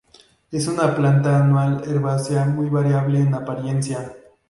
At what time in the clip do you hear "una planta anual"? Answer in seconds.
0.67-1.83